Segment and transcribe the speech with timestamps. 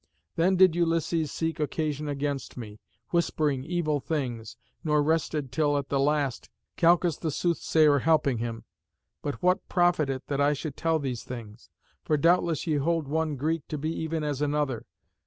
[0.35, 2.79] Then did Ulysses seek occasion against me,
[3.11, 8.63] whispering evil things, nor rested till at the last, Calchas the soothsayer helping him
[9.21, 11.69] but what profit it that I should tell these things?
[12.03, 14.87] For doubtless ye hold one Greek to be even as another.